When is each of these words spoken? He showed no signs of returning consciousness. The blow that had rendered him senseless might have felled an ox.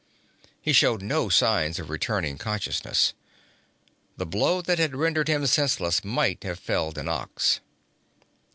He 0.59 0.73
showed 0.73 1.03
no 1.03 1.29
signs 1.29 1.77
of 1.77 1.91
returning 1.91 2.39
consciousness. 2.39 3.13
The 4.17 4.25
blow 4.25 4.59
that 4.63 4.79
had 4.79 4.95
rendered 4.95 5.27
him 5.27 5.45
senseless 5.45 6.03
might 6.03 6.43
have 6.43 6.57
felled 6.57 6.97
an 6.97 7.07
ox. 7.07 7.59